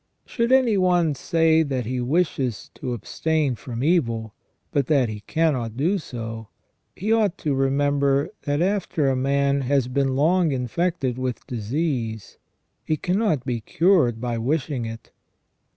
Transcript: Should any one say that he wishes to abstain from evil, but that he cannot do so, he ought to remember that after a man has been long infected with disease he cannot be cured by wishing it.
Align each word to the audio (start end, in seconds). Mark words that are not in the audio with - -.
Should 0.25 0.51
any 0.51 0.79
one 0.79 1.13
say 1.13 1.61
that 1.61 1.85
he 1.85 2.01
wishes 2.01 2.71
to 2.73 2.93
abstain 2.93 3.53
from 3.53 3.83
evil, 3.83 4.33
but 4.71 4.87
that 4.87 5.09
he 5.09 5.19
cannot 5.27 5.77
do 5.77 5.99
so, 5.99 6.47
he 6.95 7.13
ought 7.13 7.37
to 7.37 7.53
remember 7.53 8.31
that 8.45 8.63
after 8.63 9.09
a 9.11 9.15
man 9.15 9.61
has 9.61 9.87
been 9.87 10.15
long 10.15 10.51
infected 10.53 11.19
with 11.19 11.45
disease 11.45 12.39
he 12.83 12.97
cannot 12.97 13.45
be 13.45 13.61
cured 13.61 14.19
by 14.19 14.39
wishing 14.39 14.85
it. 14.87 15.11